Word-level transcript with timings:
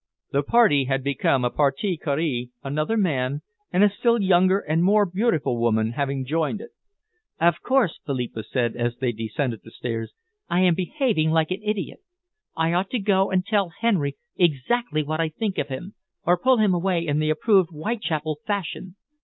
The 0.31 0.41
party 0.41 0.85
had 0.85 1.03
become 1.03 1.45
a 1.45 1.51
partie 1.51 1.95
Carríe, 1.95 2.49
another 2.63 2.97
man, 2.97 3.43
and 3.71 3.83
a 3.83 3.89
still 3.91 4.19
younger 4.19 4.57
and 4.57 4.83
more 4.83 5.05
beautiful 5.05 5.59
woman 5.59 5.91
having 5.91 6.25
joined 6.25 6.59
it. 6.59 6.71
"Of 7.39 7.61
course," 7.61 7.99
Philippa 8.03 8.41
said, 8.43 8.75
as 8.75 8.97
they 8.97 9.11
descended 9.11 9.59
the 9.63 9.69
stairs, 9.69 10.11
"I 10.49 10.61
am 10.61 10.73
behaving 10.73 11.29
like 11.29 11.51
an 11.51 11.61
idiot. 11.63 11.99
I 12.57 12.73
ought 12.73 12.89
to 12.89 12.99
go 12.99 13.29
and 13.29 13.45
tell 13.45 13.69
Henry 13.69 14.17
exactly 14.37 15.03
what 15.03 15.19
I 15.19 15.29
think 15.29 15.59
of 15.59 15.67
him, 15.67 15.93
or 16.25 16.35
pull 16.35 16.57
him 16.57 16.73
away 16.73 17.05
in 17.05 17.19
the 17.19 17.29
approved 17.29 17.69
Whitechapel 17.69 18.39
fashion. 18.47 18.95